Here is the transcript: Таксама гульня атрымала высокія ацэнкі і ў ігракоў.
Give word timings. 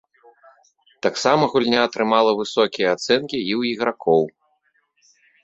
Таксама 1.05 1.49
гульня 1.53 1.81
атрымала 1.89 2.31
высокія 2.41 2.87
ацэнкі 2.95 3.37
і 3.43 3.51
ў 3.59 3.61
ігракоў. 3.75 4.23